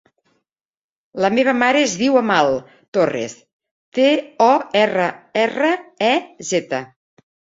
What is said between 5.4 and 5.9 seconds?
erra,